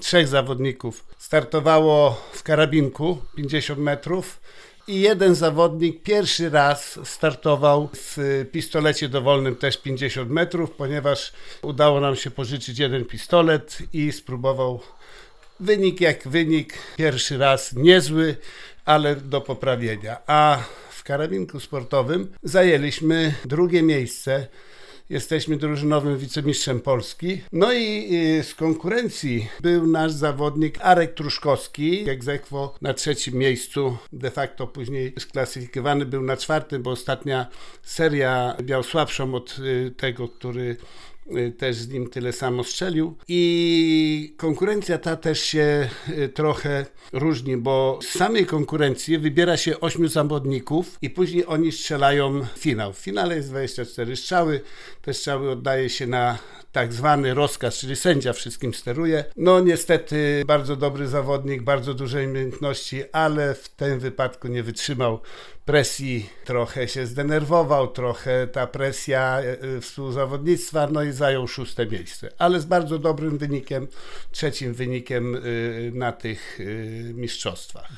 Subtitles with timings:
[0.00, 4.40] trzech zawodników startowało w karabinku 50 metrów
[4.88, 11.32] i jeden zawodnik pierwszy raz startował w pistolecie dowolnym też 50 metrów, ponieważ
[11.62, 14.80] udało nam się pożyczyć jeden pistolet i spróbował
[15.60, 18.36] wynik jak wynik, pierwszy raz niezły,
[18.84, 20.16] ale do poprawienia.
[20.26, 20.58] A
[20.90, 24.46] w karabinku sportowym zajęliśmy drugie miejsce.
[25.10, 27.40] Jesteśmy drużynowym wicemistrzem Polski.
[27.52, 28.08] No i
[28.38, 33.96] y, z konkurencji był nasz zawodnik Arek Truszkowski, egzekwo na trzecim miejscu.
[34.12, 37.46] De facto później sklasyfikowany był na czwartym, bo ostatnia
[37.82, 40.76] seria miał słabszą od y, tego, który
[41.58, 43.16] też z nim tyle samo strzelił.
[43.28, 50.08] I konkurencja ta też się y, trochę różni, bo z samej konkurencji wybiera się ośmiu
[50.08, 52.92] zawodników i później oni strzelają finał.
[52.92, 54.60] W finale jest 24 strzały.
[55.02, 56.38] Te strzały oddaje się na
[56.72, 59.24] tak zwany rozkaz, czyli sędzia wszystkim steruje.
[59.36, 65.20] No niestety bardzo dobry zawodnik, bardzo duże umiejętności, ale w tym wypadku nie wytrzymał
[65.64, 72.60] presji, trochę się zdenerwował, trochę ta presja e, współzawodnictwa, no i zajął szóste miejsce, ale
[72.60, 73.86] z bardzo dobrym wynikiem,
[74.30, 75.40] trzecim wynikiem e,
[75.92, 76.64] na tych e,
[77.14, 77.86] mistrzostwach.